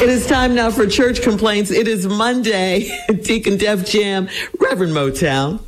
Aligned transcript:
It 0.00 0.08
is 0.08 0.26
time 0.26 0.54
now 0.54 0.70
for 0.70 0.86
church 0.86 1.20
complaints. 1.20 1.70
It 1.70 1.86
is 1.86 2.06
Monday. 2.06 2.90
Deacon 3.22 3.58
Def 3.58 3.84
Jam, 3.84 4.30
Reverend 4.58 4.94
Motown. 4.94 5.60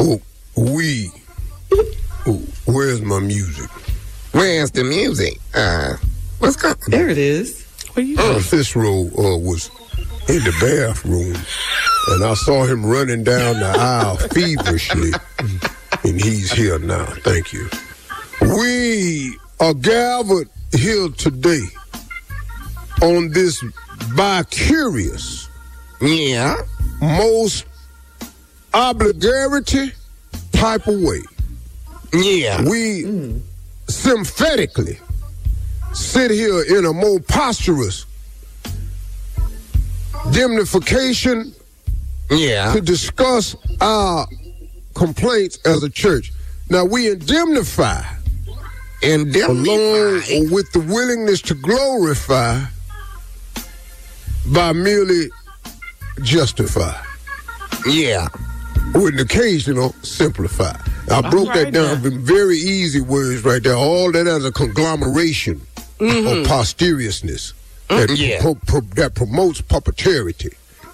Oh, 0.00 0.20
we. 0.56 1.12
Oh, 2.26 2.42
where's 2.66 3.00
my 3.00 3.20
music? 3.20 3.70
Where's 4.32 4.72
the 4.72 4.82
music? 4.82 5.38
Uh, 5.54 5.98
what's 6.40 6.56
going? 6.56 6.74
There 6.88 7.08
it 7.08 7.16
is. 7.16 7.64
What 7.92 7.98
are 7.98 8.00
you 8.00 8.18
uh, 8.18 8.40
Cicero 8.40 9.02
uh, 9.02 9.38
was 9.38 9.70
in 10.28 10.42
the 10.42 10.56
bathroom, 10.60 11.36
and 12.08 12.24
I 12.24 12.34
saw 12.34 12.64
him 12.64 12.84
running 12.84 13.22
down 13.22 13.60
the 13.60 13.68
aisle 13.68 14.16
feverishly, 14.32 15.12
and 15.38 16.20
he's 16.20 16.50
here 16.50 16.80
now. 16.80 17.04
Thank 17.06 17.52
you. 17.52 17.68
We 18.40 19.38
are 19.60 19.74
gathered 19.74 20.48
here 20.72 21.08
today 21.10 21.66
on 23.02 23.30
this 23.30 23.62
bi-curious, 24.14 25.48
yeah, 26.00 26.56
most 27.00 27.64
obligatory 28.72 29.92
type 30.52 30.86
of 30.86 31.00
way. 31.00 31.20
Yeah. 32.12 32.62
We 32.62 33.02
mm. 33.04 33.40
sympathetically 33.88 34.98
sit 35.92 36.30
here 36.30 36.62
in 36.62 36.84
a 36.84 36.92
more 36.92 37.20
posturous 37.20 38.06
indemnification 40.26 41.52
yeah. 42.30 42.72
to 42.72 42.80
discuss 42.80 43.56
our 43.80 44.26
complaints 44.94 45.58
as 45.64 45.82
a 45.82 45.90
church. 45.90 46.32
Now 46.68 46.84
we 46.84 47.10
indemnify, 47.10 48.02
indemnify 49.02 49.72
along 49.72 50.50
with 50.52 50.70
the 50.72 50.84
willingness 50.86 51.40
to 51.42 51.54
glorify 51.54 52.64
by 54.52 54.72
merely 54.72 55.30
justify. 56.22 56.94
Yeah. 57.86 58.28
With 58.94 59.14
an 59.14 59.20
occasional 59.20 59.92
simplify. 60.02 60.76
I 61.10 61.28
broke 61.30 61.48
right 61.48 61.72
that 61.72 61.72
down 61.72 62.04
in 62.04 62.20
very 62.20 62.56
easy 62.56 63.00
words 63.00 63.44
right 63.44 63.62
there. 63.62 63.74
All 63.74 64.10
that 64.12 64.26
as 64.26 64.44
a 64.44 64.52
conglomeration 64.52 65.60
mm-hmm. 65.98 66.40
of 66.40 66.46
posteriousness 66.46 67.52
that, 67.88 68.08
mm, 68.08 68.16
yeah. 68.16 68.40
pro- 68.40 68.54
pro- 68.54 68.80
that 68.80 69.14
promotes 69.14 69.60
perpetuity 69.60 70.50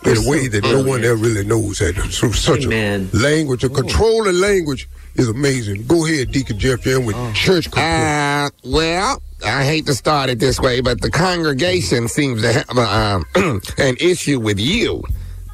in 0.07 0.17
a 0.25 0.29
way 0.29 0.49
that 0.49 0.62
no 0.62 0.83
one 0.83 1.05
ever 1.05 1.17
really 1.17 1.45
knows 1.45 1.79
that. 1.79 1.97
So 2.11 2.31
such 2.31 2.65
Amen. 2.65 3.11
a 3.12 3.17
language, 3.17 3.65
a 3.65 3.69
controlling 3.69 4.41
language 4.41 4.89
is 5.17 5.29
amazing. 5.29 5.87
Go 5.87 6.07
ahead, 6.07 6.31
Deacon 6.31 6.59
Def 6.59 6.83
Jam, 6.83 7.05
with 7.05 7.17
oh. 7.17 7.33
church 7.33 7.69
Uh, 7.77 8.51
well, 8.65 9.23
I 9.45 9.65
hate 9.65 9.87
to 9.87 9.95
start 9.95 10.31
it 10.31 10.39
this 10.39 10.61
way, 10.61 10.81
but 10.81 11.01
the 11.01 11.11
congregation 11.11 12.09
seems 12.09 12.43
to 12.43 12.53
have 12.53 12.79
uh, 12.79 13.21
an 13.79 13.97
issue 14.01 14.41
with 14.41 14.61
you. 14.61 15.03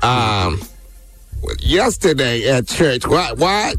Um, 0.03 0.61
yesterday 1.61 2.49
at 2.49 2.67
church, 2.67 3.07
what? 3.07 3.39
What? 3.39 3.77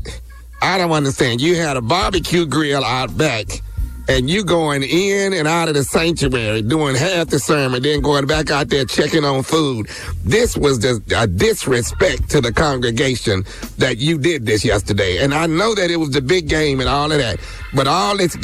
I 0.62 0.78
don't 0.78 0.92
understand. 0.92 1.42
You 1.42 1.56
had 1.56 1.76
a 1.76 1.82
barbecue 1.82 2.46
grill 2.46 2.84
out 2.84 3.18
back 3.18 3.62
and 4.08 4.30
you 4.30 4.44
going 4.44 4.84
in 4.84 5.34
and 5.34 5.48
out 5.48 5.70
of 5.70 5.76
the 5.76 5.84
sanctuary 5.84 6.62
doing 6.62 6.96
half 6.96 7.28
the 7.28 7.40
sermon, 7.40 7.82
then 7.82 8.02
going 8.02 8.26
back 8.26 8.52
out 8.52 8.70
there 8.70 8.86
checking 8.86 9.24
on 9.24 9.44
food. 9.44 9.88
This 10.24 10.58
was 10.58 10.80
just 10.80 11.02
a 11.16 11.28
disrespect 11.28 12.30
to 12.32 12.42
the 12.42 12.52
congregation 12.52 13.44
that 13.78 13.98
you 13.98 14.18
did 14.18 14.46
this 14.46 14.66
yesterday. 14.66 15.24
And 15.24 15.34
I 15.34 15.48
know 15.48 15.74
that 15.76 15.90
it 15.90 15.98
was 15.98 16.12
the 16.12 16.22
big 16.22 16.50
game 16.50 16.80
and 16.80 16.90
all 16.90 17.12
of 17.12 17.18
that, 17.18 17.40
but 17.74 17.88
all 17.88 18.18
this 18.18 18.36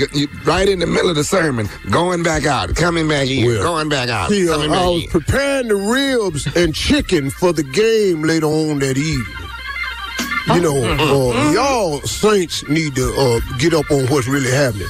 right 0.45 0.67
in 0.67 0.79
the 0.79 0.87
middle 0.87 1.09
of 1.09 1.15
the 1.15 1.23
sermon, 1.23 1.67
going 1.91 2.23
back 2.23 2.45
out, 2.45 2.75
coming 2.75 3.07
back 3.07 3.27
in, 3.27 3.45
well, 3.45 3.63
going 3.63 3.89
back 3.89 4.09
out. 4.09 4.29
See, 4.29 4.49
uh, 4.49 4.53
I 4.53 4.67
was 4.67 5.03
in. 5.03 5.09
preparing 5.09 5.67
the 5.67 5.75
ribs 5.75 6.47
and 6.55 6.73
chicken 6.73 7.29
for 7.29 7.51
the 7.51 7.63
game 7.63 8.23
later 8.23 8.47
on 8.47 8.79
that 8.79 8.97
evening. 8.97 9.35
You 10.47 10.61
know, 10.61 10.83
uh, 10.83 11.51
y'all 11.51 12.01
saints 12.01 12.67
need 12.67 12.95
to 12.95 13.13
uh, 13.13 13.57
get 13.59 13.73
up 13.73 13.91
on 13.91 14.07
what's 14.07 14.27
really 14.27 14.49
happening. 14.49 14.87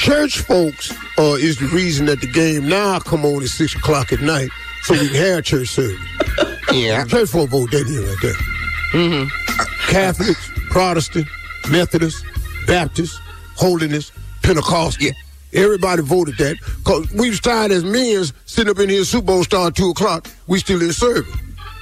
Church 0.00 0.38
folks 0.38 0.92
uh, 1.18 1.34
is 1.34 1.58
the 1.58 1.66
reason 1.66 2.06
that 2.06 2.22
the 2.22 2.26
game 2.26 2.66
now 2.66 2.98
come 3.00 3.22
on 3.26 3.42
at 3.42 3.50
six 3.50 3.74
o'clock 3.74 4.14
at 4.14 4.20
night 4.22 4.48
so 4.82 4.94
we 4.94 5.06
can 5.08 5.14
have 5.14 5.44
church 5.44 5.68
service. 5.68 6.00
Yeah. 6.72 7.04
Church 7.04 7.28
folk 7.28 7.50
vote 7.50 7.70
that 7.70 7.86
in 7.86 8.06
right 8.06 8.16
there. 8.22 8.32
Mm-hmm. 8.92 9.92
Catholics, 9.92 10.50
Protestant, 10.70 11.26
Methodist, 11.70 12.24
Baptist, 12.66 13.20
Holiness, 13.56 14.10
Pentecostal. 14.42 15.04
Yeah. 15.04 15.12
Everybody 15.52 16.00
voted 16.00 16.38
that. 16.38 16.56
Cause 16.84 17.12
we 17.12 17.28
was 17.28 17.40
tired 17.40 17.70
as 17.70 17.84
men 17.84 18.24
sitting 18.46 18.70
up 18.70 18.78
in 18.78 18.88
here 18.88 19.04
Super 19.04 19.26
Bowl 19.26 19.44
star 19.44 19.66
at 19.66 19.76
two 19.76 19.90
o'clock. 19.90 20.28
We 20.46 20.60
still 20.60 20.80
in 20.80 20.94
service. 20.94 21.30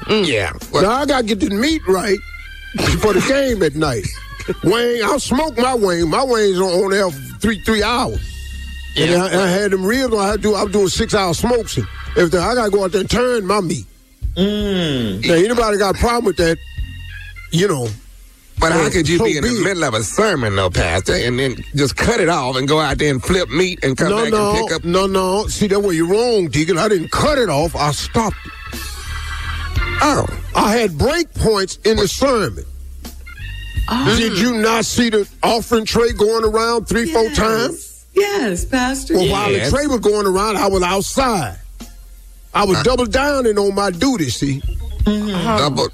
Mm, 0.06 0.27
yeah. 0.27 0.53
Well, 0.73 0.83
now 0.83 0.91
I 0.91 1.06
gotta 1.06 1.25
get 1.25 1.39
the 1.39 1.50
meat 1.50 1.83
right 1.87 2.19
for 3.00 3.12
the 3.12 3.25
game 3.29 3.62
at 3.62 3.77
night. 3.77 4.06
Wayne, 4.64 5.04
I'll 5.04 5.20
smoke 5.20 5.56
my 5.56 5.75
Wayne. 5.75 6.09
My 6.09 6.25
Wayne's 6.25 6.59
on, 6.59 6.84
on 6.84 6.91
there 6.91 7.10
three 7.41 7.60
three 7.60 7.82
hours. 7.82 8.20
Yeah. 8.94 9.04
And 9.04 9.22
I, 9.22 9.28
and 9.28 9.41
I, 9.41 9.48
had 9.48 9.70
them 9.70 9.84
ribs. 9.84 10.14
I 10.14 10.36
do. 10.36 10.54
I'm 10.54 10.70
doing 10.72 10.88
six 10.88 11.14
hour 11.14 11.34
smokes 11.34 11.78
everything. 12.16 12.41
I 12.41 12.54
gotta 12.54 12.70
go 12.70 12.84
out 12.84 12.92
there 12.92 13.03
and 13.03 13.10
turn 13.10 13.47
my 13.47 13.60
meat. 13.60 13.87
Mm. 14.34 15.26
Now 15.26 15.34
anybody 15.34 15.78
got 15.78 15.97
a 15.97 15.98
problem 15.98 16.25
with 16.25 16.37
that? 16.37 16.58
You 17.53 17.69
know. 17.69 17.88
But 18.60 18.72
how 18.72 18.91
could 18.91 19.08
you 19.08 19.19
so 19.19 19.25
be 19.25 19.37
in 19.37 19.44
the 19.44 19.62
middle 19.62 19.84
of 19.84 19.94
a 19.94 20.03
sermon, 20.03 20.56
though, 20.56 20.69
Pastor, 20.69 21.14
and 21.14 21.38
then 21.38 21.54
just 21.76 21.97
cut 21.97 22.19
it 22.19 22.28
off 22.28 22.56
and 22.56 22.66
go 22.66 22.81
out 22.81 22.98
there 22.98 23.12
and 23.12 23.22
flip 23.22 23.48
meat 23.50 23.78
and 23.84 23.97
come 23.97 24.08
no, 24.08 24.25
back 24.25 24.32
no, 24.32 24.50
and 24.50 24.66
pick 24.66 24.76
up? 24.76 24.84
No, 24.84 25.06
no, 25.06 25.47
See, 25.47 25.69
that 25.69 25.78
way 25.78 25.94
you're 25.94 26.08
wrong, 26.08 26.48
Deacon. 26.48 26.76
I 26.76 26.88
didn't 26.88 27.12
cut 27.12 27.38
it 27.38 27.48
off. 27.48 27.76
I 27.76 27.92
stopped 27.92 28.37
it. 28.44 28.53
Oh. 30.00 30.26
I 30.56 30.76
had 30.76 30.98
break 30.98 31.32
points 31.34 31.76
in 31.84 31.98
the 31.98 32.08
sermon. 32.08 32.64
Oh. 33.91 34.16
Did 34.19 34.38
you 34.38 34.59
not 34.59 34.84
see 34.84 35.09
the 35.09 35.28
offering 35.43 35.84
tray 35.84 36.12
going 36.12 36.44
around 36.44 36.87
three, 36.87 37.04
yes. 37.04 37.12
four 37.12 37.31
times? 37.31 38.06
Yes, 38.12 38.65
Pastor. 38.65 39.15
Well, 39.15 39.25
yes. 39.25 39.32
while 39.32 39.53
the 39.53 39.71
tray 39.71 39.87
was 39.87 40.00
going 40.00 40.26
around, 40.26 40.59
I 40.59 40.66
was 40.66 40.82
outside. 40.82 41.59
I 42.53 42.65
was 42.65 42.78
uh, 42.78 42.82
double 42.82 43.06
downing 43.06 43.59
on 43.59 43.75
my 43.75 43.91
duty, 43.91 44.31
see? 44.31 44.60
Mm-hmm. 45.04 45.34
Uh-huh. 45.34 45.59
Double. 45.59 45.88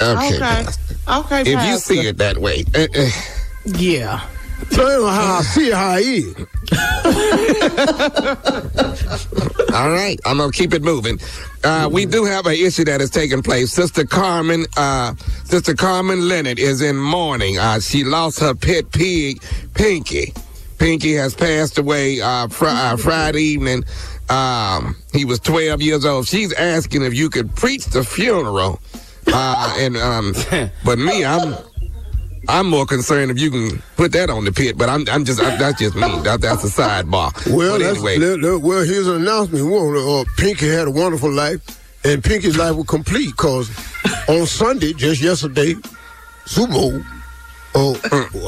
Okay. 0.00 0.36
Okay. 0.36 0.64
okay 1.08 1.40
if 1.42 1.68
you 1.68 1.76
see 1.76 2.08
it 2.08 2.16
that 2.18 2.38
way. 2.38 2.64
Uh, 2.74 2.86
uh. 2.96 3.10
Yeah. 3.66 4.26
Tell 4.70 4.88
him 4.88 5.02
how 5.08 5.38
I 5.38 5.42
see 5.42 5.68
it, 5.68 5.74
how 5.74 5.96
he 5.96 6.18
is. 6.18 6.34
All 9.74 9.90
right, 9.90 10.20
I'm 10.24 10.38
gonna 10.38 10.52
keep 10.52 10.72
it 10.74 10.82
moving. 10.82 11.18
Uh, 11.64 11.88
we 11.90 12.06
do 12.06 12.24
have 12.24 12.46
an 12.46 12.54
issue 12.54 12.84
that 12.84 13.00
has 13.00 13.10
taken 13.10 13.42
place. 13.42 13.72
Sister 13.72 14.04
Carmen, 14.04 14.66
uh, 14.76 15.14
Sister 15.50 15.74
Carmen 15.74 16.28
Leonard 16.28 16.60
is 16.60 16.80
in 16.80 16.96
mourning. 16.96 17.58
Uh, 17.58 17.80
she 17.80 18.04
lost 18.04 18.38
her 18.38 18.54
pet 18.54 18.92
pig, 18.92 19.42
Pinky. 19.74 20.32
Pinky 20.78 21.14
has 21.14 21.34
passed 21.34 21.76
away 21.76 22.20
uh, 22.20 22.46
fr- 22.46 22.66
uh, 22.66 22.96
Friday 22.96 23.42
evening. 23.42 23.84
Um, 24.28 24.94
he 25.12 25.24
was 25.24 25.40
12 25.40 25.82
years 25.82 26.04
old. 26.04 26.28
She's 26.28 26.52
asking 26.52 27.02
if 27.02 27.14
you 27.14 27.28
could 27.30 27.52
preach 27.56 27.86
the 27.86 28.04
funeral. 28.04 28.80
Uh, 29.26 29.74
and 29.78 29.96
um, 29.96 30.34
but 30.84 31.00
me, 31.00 31.24
I'm 31.24 31.56
I'm 32.48 32.68
more 32.68 32.86
concerned 32.86 33.32
if 33.32 33.40
you 33.40 33.50
can 33.50 33.82
put 33.96 34.12
that 34.12 34.30
on 34.30 34.44
the 34.44 34.52
pit, 34.52 34.78
but 34.78 34.88
I'm, 34.88 35.04
I'm 35.10 35.24
just, 35.24 35.40
I, 35.40 35.56
that's 35.56 35.80
just 35.80 35.96
me. 35.96 36.02
That, 36.22 36.40
that's 36.40 36.62
a 36.62 36.68
sidebar. 36.68 37.32
Well, 37.52 37.78
but 37.78 37.86
anyway. 37.86 38.18
Look, 38.18 38.40
look, 38.40 38.62
well, 38.62 38.84
here's 38.84 39.08
an 39.08 39.22
announcement. 39.22 39.64
We 39.64 39.70
want, 39.70 40.28
uh, 40.28 40.30
Pinky 40.36 40.68
had 40.68 40.86
a 40.86 40.90
wonderful 40.92 41.30
life, 41.30 41.60
and 42.04 42.22
Pinky's 42.22 42.56
life 42.56 42.74
was 42.76 42.86
complete 42.86 43.30
because 43.30 43.70
on 44.28 44.46
Sunday, 44.46 44.92
just 44.92 45.20
yesterday, 45.20 45.74
Super 46.46 46.72
Bowl, 46.72 47.02
Oh, 47.72 47.94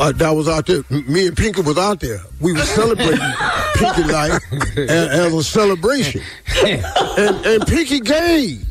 uh, 0.01 0.11
that 0.13 0.31
was 0.31 0.49
out 0.49 0.67
there. 0.67 0.83
Me 0.91 1.29
and 1.29 1.37
Pinky 1.37 1.61
was 1.63 1.79
out 1.79 2.01
there. 2.01 2.21
We 2.41 2.53
were 2.53 2.59
celebrating 2.61 3.19
Pinky 3.75 4.03
life 4.03 4.43
as, 4.77 4.91
as, 4.91 5.35
a 5.35 5.45
celebration, 5.45 6.23
and, 6.65 7.47
and 7.47 7.67
Pinky 7.67 8.01
gave, 8.01 8.67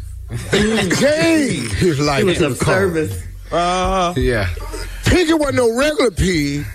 he 0.52 0.90
gave 1.00 1.72
his 1.72 2.00
life. 2.02 2.20
He 2.20 2.26
was 2.26 2.42
of 2.42 2.58
service. 2.58 3.24
Uh, 3.50 4.14
yeah. 4.18 4.50
Pinky 5.06 5.34
wasn't 5.34 5.56
no 5.56 5.78
regular 5.78 6.12
pig. 6.12 6.66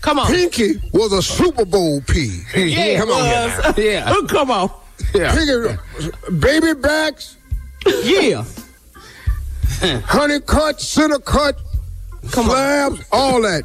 Come 0.00 0.20
on. 0.20 0.28
Pinky 0.28 0.80
was 0.92 1.12
a 1.12 1.22
Super 1.22 1.64
Bowl 1.64 2.00
pig. 2.02 2.44
Yeah, 2.54 3.00
come 3.00 3.10
on. 3.10 3.74
Yeah. 3.76 4.04
Oh, 4.06 4.26
come 4.28 4.52
on. 4.52 4.70
Yeah. 5.12 5.34
Pinky, 5.34 5.76
baby 6.38 6.74
backs, 6.74 7.36
Yeah. 8.04 8.44
honey 10.06 10.40
cut, 10.40 10.80
center 10.80 11.18
cut, 11.18 11.60
slabs, 12.24 13.02
all 13.12 13.42
that. 13.42 13.64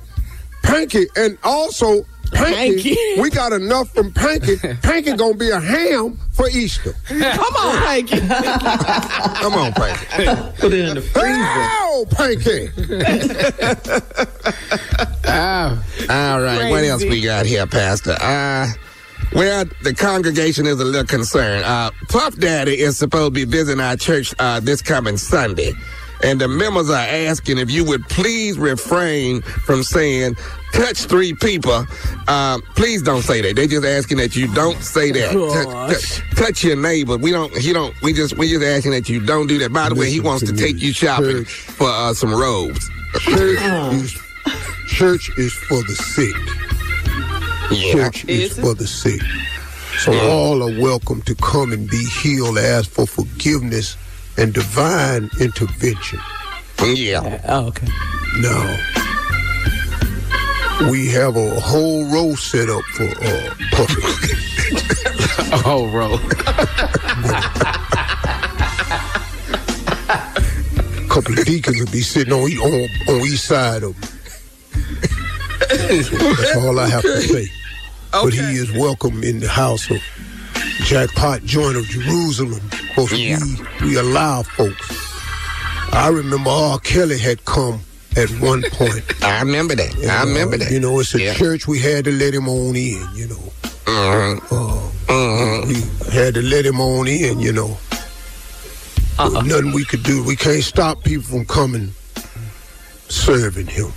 Panky, 0.64 1.08
and 1.16 1.38
also 1.44 2.06
Panky, 2.34 2.96
Panky. 2.96 2.98
we 3.22 3.30
got 3.30 3.54
enough 3.54 3.94
from 3.94 4.12
Panky. 4.12 4.58
Panky 4.58 5.14
gonna 5.14 5.36
be 5.36 5.50
a 5.50 5.60
ham 5.60 6.18
for 6.32 6.50
Easter. 6.50 6.94
Come 7.08 7.56
on, 7.56 7.78
Hanky. 7.78 8.20
Come 9.40 9.54
on, 9.54 9.74
Panky. 9.74 10.06
Put 10.60 10.74
it 10.74 10.88
in 10.88 10.96
the 10.96 11.02
freezer. 11.02 11.38
Oh, 11.38 12.06
Panky! 12.12 12.70
All 16.10 16.42
right, 16.42 16.70
what 16.70 16.84
else 16.84 17.04
we 17.04 17.22
got 17.22 17.46
here, 17.46 17.68
Pastor? 17.68 18.18
Uh, 18.20 18.68
well, 19.34 19.66
the 19.84 19.94
congregation 19.94 20.66
is 20.68 20.80
a 20.80 20.86
little 20.86 21.06
concerned. 21.06 21.64
Uh, 21.64 21.92
Puff 22.14 22.36
Daddy 22.38 22.80
is 22.80 22.96
supposed 22.96 23.26
to 23.26 23.32
be 23.32 23.44
visiting 23.44 23.82
our 23.82 23.96
church 23.98 24.36
uh, 24.38 24.60
this 24.60 24.84
coming 24.84 25.18
Sunday. 25.18 25.74
And 26.24 26.40
the 26.40 26.48
members 26.48 26.88
are 26.92 26.94
asking 27.08 27.58
if 27.58 27.72
you 27.72 27.84
would 27.86 28.04
please 28.08 28.56
refrain 28.60 29.42
from 29.42 29.82
saying, 29.82 30.36
touch 30.74 31.06
three 31.06 31.34
people. 31.34 31.88
Um, 32.28 32.62
please 32.76 33.02
don't 33.02 33.24
say 33.24 33.42
that. 33.42 33.56
They're 33.56 33.66
just 33.66 33.84
asking 33.84 34.18
that 34.18 34.36
you 34.36 34.48
don't 34.54 34.78
say 34.84 35.12
that. 35.12 35.34
Touch, 35.34 36.14
touch- 36.14 36.38
touch 36.38 36.64
your 36.64 36.76
neighbor. 36.78 37.18
We 37.18 37.32
don't, 37.32 37.52
he 37.58 37.74
don't, 37.74 38.00
we 38.04 38.14
just, 38.14 38.38
we 38.38 38.48
just 38.48 38.64
asking 38.64 38.92
that 38.92 39.10
you 39.10 39.20
don't 39.26 39.48
do 39.48 39.58
that. 39.58 39.74
By 39.74 39.90
the 39.90 39.96
way, 39.96 40.12
he 40.12 40.20
wants 40.20 40.46
to 40.46 40.54
to 40.54 40.58
take 40.58 40.82
you 40.84 40.94
shopping 40.94 41.46
church. 41.46 41.52
for 41.52 41.90
uh, 41.90 42.14
some 42.14 42.32
robes. 42.32 42.88
Church 43.22 43.60
is, 43.94 44.14
church 44.88 45.32
is 45.40 45.52
for 45.54 45.82
the 45.82 45.96
sick. 45.96 46.36
Yeah. 47.76 47.92
Church 47.92 48.26
is 48.26 48.58
for 48.60 48.76
the 48.76 48.86
sick. 48.88 49.20
So 50.04 50.12
all 50.30 50.62
are 50.62 50.82
welcome 50.82 51.22
to 51.24 51.34
come 51.36 51.72
and 51.72 51.90
be 51.90 52.04
healed, 52.22 52.58
ask 52.58 52.90
for 52.90 53.08
forgiveness 53.08 53.96
and 54.38 54.54
divine 54.54 55.30
intervention. 55.40 56.20
Yeah. 56.84 57.40
Oh, 57.48 57.68
okay. 57.68 57.88
Now, 58.42 58.78
we 60.92 61.08
have 61.10 61.38
a 61.38 61.58
whole 61.62 62.04
row 62.12 62.36
set 62.36 62.68
up 62.70 62.84
for 62.96 63.06
uh, 63.06 63.54
Puffy. 63.72 64.02
Oh, 65.66 65.88
bro. 65.90 66.16
A 66.16 66.18
couple 71.10 71.40
of 71.40 71.46
deacons 71.46 71.80
will 71.80 71.92
be 71.92 72.02
sitting 72.02 72.34
on, 72.34 72.50
e- 72.50 72.58
on, 72.60 72.90
on 73.16 73.22
each 73.28 73.40
side 73.40 73.84
of 73.84 73.96
them. 74.02 74.10
That's 75.70 76.56
all 76.58 76.78
I 76.78 76.90
have 76.90 77.04
to 77.04 77.22
say. 77.22 77.48
But 78.14 78.34
he 78.34 78.40
is 78.58 78.72
welcome 78.72 79.24
in 79.24 79.40
the 79.40 79.50
house 79.50 79.90
of 79.90 79.98
Jackpot 80.86 81.44
Joint 81.44 81.76
of 81.78 81.86
Jerusalem. 81.86 82.62
Of 82.96 83.12
Yeah. 83.12 83.40
we, 83.82 83.88
we 83.88 83.96
allow 83.98 84.44
folks. 84.44 84.88
I 85.92 86.10
remember 86.10 86.50
R. 86.50 86.80
Kelly 86.80 87.18
had 87.18 87.44
come 87.46 87.82
at 88.16 88.30
one 88.40 88.62
point. 88.72 89.04
I 89.24 89.42
remember 89.42 89.76
that. 89.76 89.96
I 90.08 90.24
remember 90.24 90.56
uh, 90.56 90.60
that. 90.60 90.72
You 90.72 90.80
know, 90.80 91.00
it's 91.00 91.14
a 91.16 91.22
Yeah. 91.22 91.34
church. 91.34 91.68
We 91.68 91.80
had 91.80 92.06
to 92.06 92.12
let 92.12 92.34
him 92.36 92.48
on 92.48 92.76
in. 92.76 93.08
You 93.16 93.28
know, 93.30 93.54
Mhm. 93.86 94.40
Mhm. 95.08 95.68
we 95.68 96.14
had 96.14 96.36
to 96.36 96.42
let 96.44 96.66
him 96.66 96.80
on 96.80 97.08
in. 97.08 97.40
You 97.40 97.52
know, 97.54 97.78
Uh-uh. 99.20 99.42
Nothing 99.42 99.74
we 99.74 99.86
could 99.86 100.04
do. 100.04 100.24
We 100.24 100.36
can't 100.36 100.64
stop 100.64 101.04
people 101.04 101.24
from 101.26 101.46
coming, 101.46 101.94
serving 103.10 103.68
him. 103.68 103.92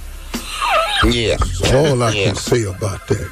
Yeah. 1.04 1.36
That's 1.38 1.72
all 1.72 2.02
I 2.02 2.12
Yeah. 2.12 2.24
can 2.26 2.36
say 2.36 2.62
about 2.64 3.06
that. 3.08 3.28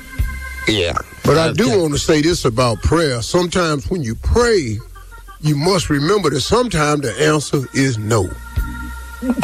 Yeah. 0.68 0.96
But 1.24 1.38
I 1.38 1.52
do 1.52 1.80
want 1.80 1.92
to 1.92 1.98
say 1.98 2.22
this 2.22 2.44
about 2.44 2.82
prayer. 2.82 3.22
Sometimes 3.22 3.88
when 3.90 4.02
you 4.02 4.14
pray, 4.14 4.78
you 5.40 5.56
must 5.56 5.90
remember 5.90 6.30
that 6.30 6.40
sometimes 6.40 7.02
the 7.02 7.14
answer 7.22 7.64
is 7.74 7.98
no. 7.98 8.28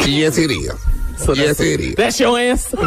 Yes, 0.05 0.37
it 0.37 0.51
is. 0.51 0.71
So 1.17 1.33
yes, 1.33 1.59
it 1.59 1.79
is. 1.79 1.95
that's 1.95 2.19
your 2.19 2.37
answer. 2.37 2.77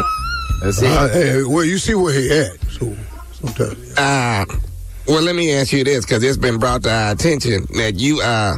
That's 0.61 0.81
Uh, 0.81 1.09
hey, 1.11 1.43
well, 1.43 1.63
you 1.63 1.77
see 1.77 1.95
where 1.95 2.13
he 2.13 2.31
at. 2.31 2.59
So 2.71 2.95
sometimes. 3.33 3.97
Uh, 3.97 4.45
well, 5.07 5.21
let 5.21 5.35
me 5.35 5.53
ask 5.53 5.71
you 5.71 5.83
this, 5.83 6.05
because 6.05 6.23
it's 6.23 6.37
been 6.37 6.57
brought 6.57 6.83
to 6.83 6.91
our 6.91 7.11
attention 7.11 7.67
that 7.75 7.95
you 7.95 8.21
uh, 8.21 8.57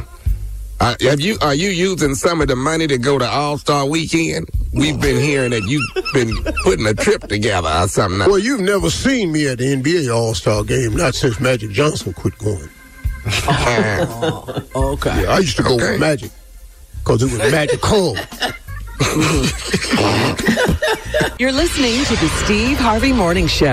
uh, 0.80 0.94
have 1.00 1.20
you 1.20 1.36
are 1.40 1.54
you 1.54 1.70
using 1.70 2.14
some 2.14 2.40
of 2.40 2.48
the 2.48 2.56
money 2.56 2.86
to 2.86 2.98
go 2.98 3.18
to 3.18 3.28
All 3.28 3.58
Star 3.58 3.84
Weekend? 3.86 4.48
We've 4.72 5.00
been 5.00 5.20
hearing 5.20 5.50
that 5.50 5.64
you've 5.64 5.88
been 6.12 6.34
putting 6.64 6.86
a 6.86 6.94
trip 6.94 7.22
together 7.22 7.68
or 7.68 7.88
something. 7.88 8.18
Well, 8.20 8.38
you've 8.38 8.60
never 8.60 8.90
seen 8.90 9.32
me 9.32 9.46
at 9.48 9.58
the 9.58 9.74
NBA 9.74 10.14
All 10.14 10.34
Star 10.34 10.62
game, 10.64 10.96
not 10.96 11.14
since 11.14 11.40
Magic 11.40 11.70
Johnson 11.70 12.12
quit 12.12 12.36
going. 12.38 12.68
Uh, 13.46 14.60
Okay. 14.74 15.22
Yeah, 15.22 15.30
I 15.30 15.38
used 15.40 15.56
to 15.56 15.62
go 15.62 15.74
Okay. 15.74 15.92
with 15.92 16.00
Magic 16.00 16.30
because 16.98 17.22
it 17.22 17.30
was 17.30 17.38
magical. 17.52 18.12
You're 21.38 21.52
listening 21.52 22.04
to 22.04 22.16
the 22.16 22.28
Steve 22.44 22.78
Harvey 22.78 23.12
Morning 23.12 23.46
Show. 23.46 23.72